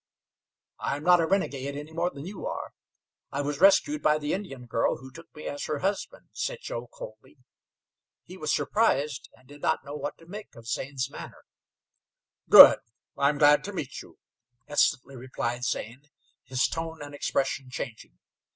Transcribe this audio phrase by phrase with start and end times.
[0.79, 2.73] "I am not a renegade any more than you are.
[3.31, 6.87] I was rescued by the Indian girl, who took me as her husband," said Joe
[6.87, 7.37] coldly.
[8.25, 11.45] He was surprised, and did not know what to make of Zane's manner.
[12.49, 12.79] "Good!
[13.15, 14.17] I'm glad to meet you,"
[14.67, 16.09] instantly replied Zane,
[16.45, 18.17] his tone and expression changing.